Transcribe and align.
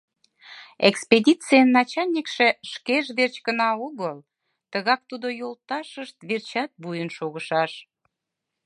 Экспедицийын 0.87 1.69
начальникше 1.77 2.47
шкеж 2.71 3.05
верч 3.17 3.35
гына 3.47 3.69
огыл, 3.85 4.17
тыгак 4.71 5.01
тудо 5.09 5.27
йолташышт 5.39 6.17
верчат 6.29 6.71
вуйын 6.81 7.09
шогышаш. 7.17 7.71